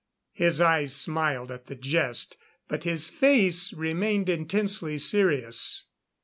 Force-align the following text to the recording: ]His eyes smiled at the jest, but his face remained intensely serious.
]His 0.31 0.59
eyes 0.59 0.95
smiled 0.95 1.51
at 1.51 1.67
the 1.67 1.75
jest, 1.75 2.35
but 2.67 2.85
his 2.85 3.07
face 3.07 3.71
remained 3.71 4.29
intensely 4.29 4.97
serious. 4.97 5.85